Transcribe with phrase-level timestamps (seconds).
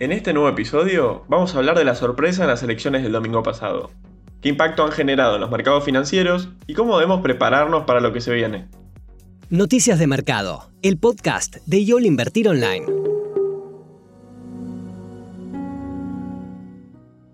[0.00, 3.42] En este nuevo episodio vamos a hablar de la sorpresa en las elecciones del domingo
[3.42, 3.90] pasado,
[4.40, 8.20] qué impacto han generado en los mercados financieros y cómo debemos prepararnos para lo que
[8.20, 8.68] se viene.
[9.50, 12.86] Noticias de Mercado, el podcast de YOL Invertir Online.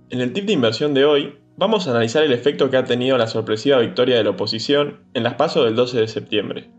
[0.08, 3.18] En el tip de inversión de hoy, vamos a analizar el efecto que ha tenido
[3.18, 6.70] la sorpresiva victoria de la oposición en las pasos del 12 de septiembre.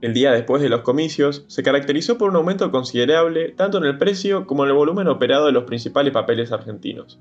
[0.00, 3.98] El día después de los comicios se caracterizó por un aumento considerable tanto en el
[3.98, 7.18] precio como en el volumen operado de los principales papeles argentinos.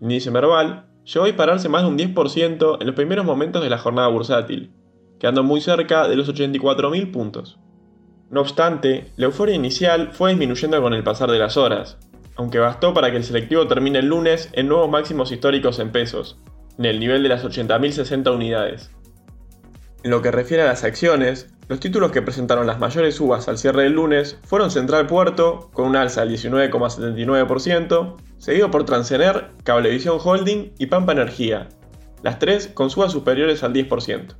[0.00, 3.70] El índice Merval llegó a dispararse más de un 10% en los primeros momentos de
[3.70, 4.72] la jornada bursátil,
[5.18, 7.58] quedando muy cerca de los 84.000 puntos.
[8.30, 11.98] No obstante, la euforia inicial fue disminuyendo con el pasar de las horas,
[12.36, 16.38] aunque bastó para que el selectivo termine el lunes en nuevos máximos históricos en pesos,
[16.78, 18.90] en el nivel de las 80.060 unidades.
[20.04, 23.56] En lo que refiere a las acciones, los títulos que presentaron las mayores subas al
[23.56, 30.18] cierre del lunes fueron Central Puerto, con un alza del 19,79%, seguido por Transener, Cablevisión
[30.22, 31.70] Holding y Pampa Energía,
[32.22, 34.34] las tres con subas superiores al 10%.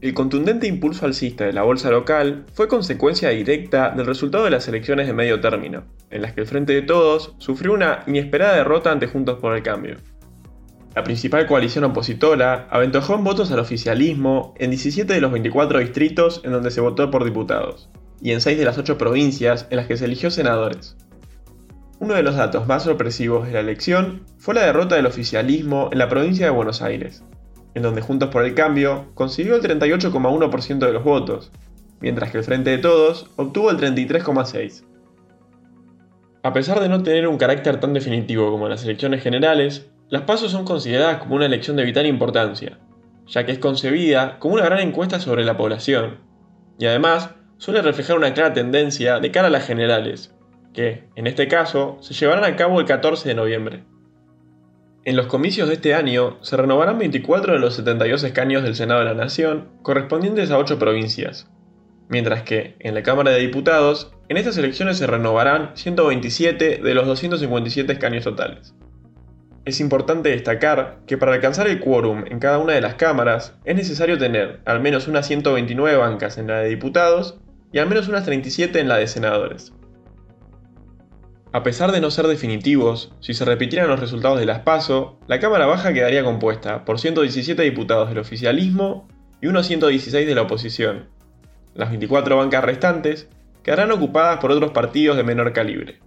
[0.00, 4.66] El contundente impulso alcista de la bolsa local fue consecuencia directa del resultado de las
[4.66, 8.90] elecciones de medio término, en las que el Frente de Todos sufrió una inesperada derrota
[8.90, 9.98] ante Juntos por el Cambio.
[10.94, 16.40] La principal coalición opositora aventojó en votos al oficialismo en 17 de los 24 distritos
[16.44, 17.88] en donde se votó por diputados,
[18.20, 20.96] y en 6 de las 8 provincias en las que se eligió senadores.
[22.00, 25.98] Uno de los datos más sorpresivos de la elección fue la derrota del oficialismo en
[25.98, 27.22] la provincia de Buenos Aires,
[27.74, 31.52] en donde Juntos por el Cambio consiguió el 38,1% de los votos,
[32.00, 34.82] mientras que el Frente de Todos obtuvo el 33,6%.
[36.42, 40.50] A pesar de no tener un carácter tan definitivo como las elecciones generales, las pasos
[40.50, 42.78] son consideradas como una elección de vital importancia,
[43.28, 46.18] ya que es concebida como una gran encuesta sobre la población,
[46.78, 50.34] y además suele reflejar una clara tendencia de cara a las generales,
[50.74, 53.84] que, en este caso, se llevarán a cabo el 14 de noviembre.
[55.04, 59.00] En los comicios de este año se renovarán 24 de los 72 escaños del Senado
[59.00, 61.48] de la Nación, correspondientes a 8 provincias,
[62.08, 67.06] mientras que, en la Cámara de Diputados, en estas elecciones se renovarán 127 de los
[67.06, 68.74] 257 escaños totales.
[69.66, 73.76] Es importante destacar que para alcanzar el quórum en cada una de las cámaras es
[73.76, 77.38] necesario tener al menos unas 129 bancas en la de diputados
[77.70, 79.72] y al menos unas 37 en la de senadores.
[81.52, 85.40] A pesar de no ser definitivos, si se repitieran los resultados de las PASO, la
[85.40, 89.08] Cámara Baja quedaría compuesta por 117 diputados del oficialismo
[89.42, 91.08] y unos 116 de la oposición.
[91.74, 93.28] Las 24 bancas restantes
[93.62, 95.98] quedarán ocupadas por otros partidos de menor calibre.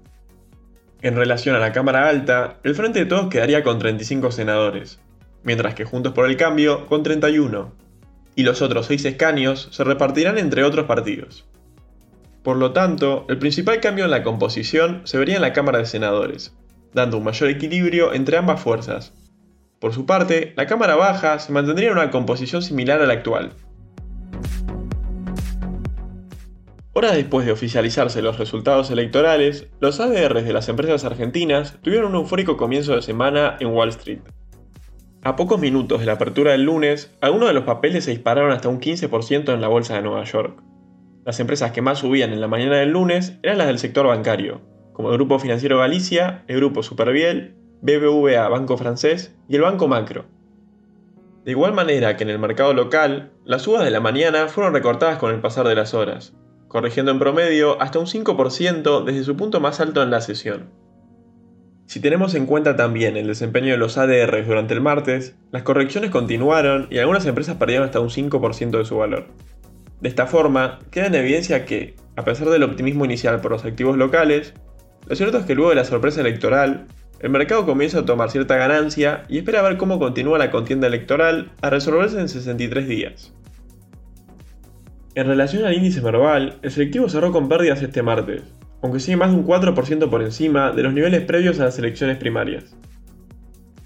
[1.03, 5.01] En relación a la Cámara Alta, el Frente de Todos quedaría con 35 senadores,
[5.43, 7.73] mientras que Juntos por el Cambio con 31,
[8.35, 11.45] y los otros 6 escaños se repartirán entre otros partidos.
[12.41, 15.87] Por lo tanto, el principal cambio en la composición se vería en la Cámara de
[15.87, 16.55] Senadores,
[16.93, 19.11] dando un mayor equilibrio entre ambas fuerzas.
[19.79, 23.51] Por su parte, la Cámara Baja se mantendría en una composición similar a la actual,
[26.95, 32.21] Horas después de oficializarse los resultados electorales, los ADRs de las empresas argentinas tuvieron un
[32.21, 34.19] eufórico comienzo de semana en Wall Street.
[35.23, 38.69] A pocos minutos de la apertura del lunes, algunos de los papeles se dispararon hasta
[38.69, 40.61] un 15% en la bolsa de Nueva York.
[41.25, 44.61] Las empresas que más subían en la mañana del lunes eran las del sector bancario,
[44.91, 50.25] como el Grupo Financiero Galicia, el Grupo Superviel, BBVA Banco Francés y el Banco Macro.
[51.43, 55.17] De igual manera que en el mercado local, las subas de la mañana fueron recortadas
[55.17, 56.35] con el pasar de las horas,
[56.73, 60.71] corrigiendo en promedio hasta un 5% desde su punto más alto en la sesión.
[61.85, 66.09] Si tenemos en cuenta también el desempeño de los ADRs durante el martes, las correcciones
[66.09, 69.27] continuaron y algunas empresas perdieron hasta un 5% de su valor.
[70.01, 73.95] De esta forma, queda en evidencia que, a pesar del optimismo inicial por los activos
[73.95, 74.55] locales,
[75.05, 76.87] lo cierto es que luego de la sorpresa electoral,
[77.19, 81.51] el mercado comienza a tomar cierta ganancia y espera ver cómo continúa la contienda electoral
[81.61, 83.31] a resolverse en 63 días.
[85.15, 88.41] En relación al índice Merval, el selectivo cerró con pérdidas este martes,
[88.81, 92.17] aunque sigue más de un 4% por encima de los niveles previos a las elecciones
[92.17, 92.75] primarias.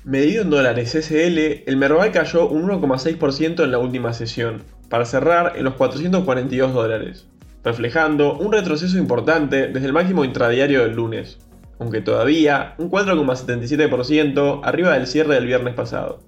[0.05, 5.57] Medido en dólares SL, el Merval cayó un 1,6% en la última sesión, para cerrar
[5.57, 7.27] en los 442 dólares,
[7.61, 11.39] reflejando un retroceso importante desde el máximo intradiario del lunes,
[11.77, 16.19] aunque todavía un 4,77% arriba del cierre del viernes pasado.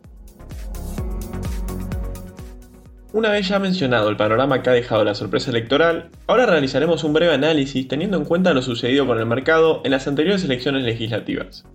[3.12, 7.14] Una vez ya mencionado el panorama que ha dejado la sorpresa electoral, ahora realizaremos un
[7.14, 11.66] breve análisis teniendo en cuenta lo sucedido con el mercado en las anteriores elecciones legislativas.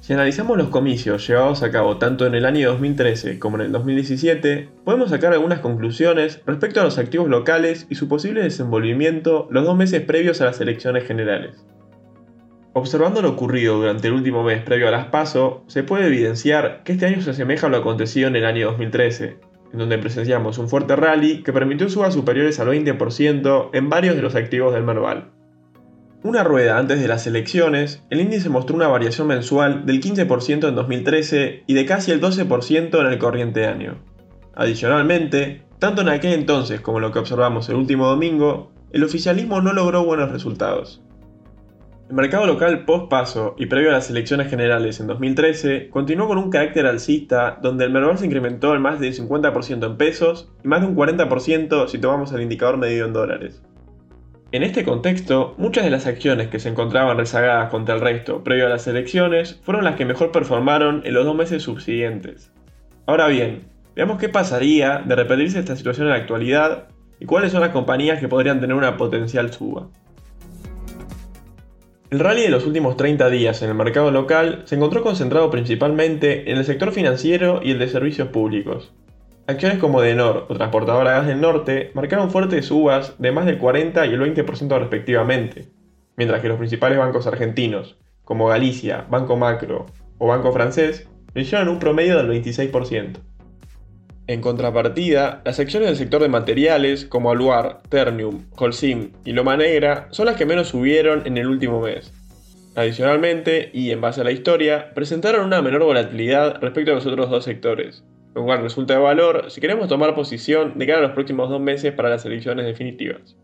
[0.00, 3.72] Si analizamos los comicios llevados a cabo tanto en el año 2013 como en el
[3.72, 9.64] 2017, podemos sacar algunas conclusiones respecto a los activos locales y su posible desenvolvimiento los
[9.64, 11.64] dos meses previos a las elecciones generales.
[12.74, 16.92] Observando lo ocurrido durante el último mes previo a las PASO, se puede evidenciar que
[16.92, 19.38] este año se asemeja a lo acontecido en el año 2013,
[19.76, 24.22] en donde presenciamos un fuerte rally que permitió subas superiores al 20% en varios de
[24.22, 25.32] los activos del Merval.
[26.22, 30.74] Una rueda antes de las elecciones, el índice mostró una variación mensual del 15% en
[30.74, 33.98] 2013 y de casi el 12% en el corriente año.
[34.54, 39.74] Adicionalmente, tanto en aquel entonces como lo que observamos el último domingo, el oficialismo no
[39.74, 41.02] logró buenos resultados.
[42.08, 46.50] El mercado local post-paso y previo a las elecciones generales en 2013 continuó con un
[46.50, 50.82] carácter alcista donde el Merval se incrementó en más del 50% en pesos y más
[50.82, 53.60] de un 40% si tomamos el indicador medido en dólares.
[54.52, 58.66] En este contexto, muchas de las acciones que se encontraban rezagadas contra el resto previo
[58.66, 62.52] a las elecciones fueron las que mejor performaron en los dos meses subsiguientes.
[63.06, 63.64] Ahora bien,
[63.96, 66.86] veamos qué pasaría de repetirse esta situación en la actualidad
[67.18, 69.88] y cuáles son las compañías que podrían tener una potencial suba.
[72.08, 76.52] El rally de los últimos 30 días en el mercado local se encontró concentrado principalmente
[76.52, 78.92] en el sector financiero y el de servicios públicos.
[79.48, 84.06] Acciones como Denor o Transportadora Gas del Norte marcaron fuertes subas de más del 40
[84.06, 85.68] y el 20% respectivamente,
[86.16, 89.86] mientras que los principales bancos argentinos, como Galicia, Banco Macro
[90.18, 93.18] o Banco Francés, lo hicieron un promedio del 26%.
[94.28, 100.08] En contrapartida, las acciones del sector de materiales como Aluar, Ternium, Holcim y Loma Negra
[100.10, 102.12] son las que menos subieron en el último mes.
[102.74, 107.30] Adicionalmente, y en base a la historia, presentaron una menor volatilidad respecto a los otros
[107.30, 108.02] dos sectores,
[108.34, 111.60] lo cual resulta de valor si queremos tomar posición de cara a los próximos dos
[111.60, 113.36] meses para las elecciones definitivas.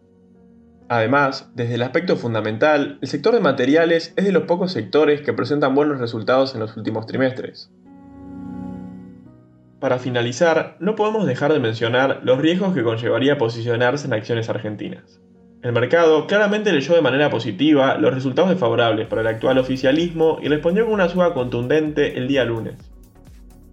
[0.88, 5.32] Además, desde el aspecto fundamental, el sector de materiales es de los pocos sectores que
[5.32, 7.70] presentan buenos resultados en los últimos trimestres.
[9.82, 15.20] Para finalizar, no podemos dejar de mencionar los riesgos que conllevaría posicionarse en acciones argentinas.
[15.61, 20.46] El mercado claramente leyó de manera positiva los resultados desfavorables para el actual oficialismo y
[20.46, 22.76] respondió con una suba contundente el día lunes.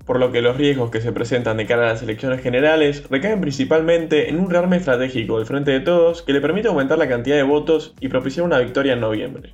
[0.08, 3.40] Por lo que los riesgos que se presentan de cara a las elecciones generales recaen
[3.40, 7.36] principalmente en un rearme estratégico del Frente de Todos que le permite aumentar la cantidad
[7.36, 9.54] de votos y propiciar una victoria en noviembre.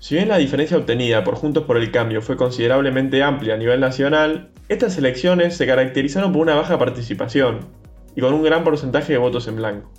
[0.00, 3.80] Si bien la diferencia obtenida por Juntos por el Cambio fue considerablemente amplia a nivel
[3.80, 7.60] nacional, estas elecciones se caracterizaron por una baja participación
[8.14, 9.90] y con un gran porcentaje de votos en blanco.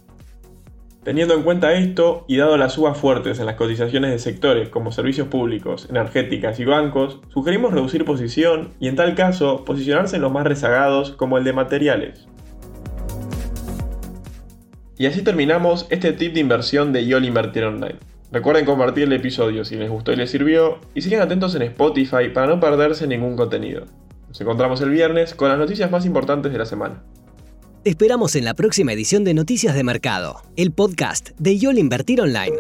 [1.04, 4.92] Teniendo en cuenta esto y dado las subas fuertes en las cotizaciones de sectores como
[4.92, 10.32] servicios públicos, energéticas y bancos, sugerimos reducir posición y en tal caso posicionarse en los
[10.32, 12.28] más rezagados como el de materiales.
[14.98, 17.96] Y así terminamos este tip de inversión de YOL Invertir Online.
[18.32, 22.30] Recuerden compartir el episodio si les gustó y les sirvió, y sigan atentos en Spotify
[22.34, 23.86] para no perderse ningún contenido.
[24.28, 27.02] Nos encontramos el viernes con las noticias más importantes de la semana.
[27.84, 32.22] Te esperamos en la próxima edición de Noticias de Mercado, el podcast de YOL Invertir
[32.22, 32.56] Online.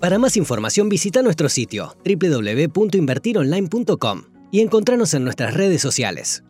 [0.00, 4.22] Para más información visita nuestro sitio www.invertironline.com
[4.52, 6.44] y encontrarnos en nuestras redes sociales.